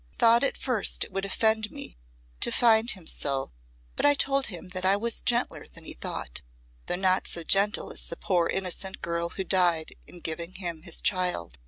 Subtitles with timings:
[0.09, 1.95] He thought at first it would offend me
[2.39, 3.51] to find him so;
[3.95, 6.41] but I told him that I was gentler than he thought
[6.87, 11.01] though not so gentle as the poor innocent girl who died in giving him his
[11.01, 11.59] child.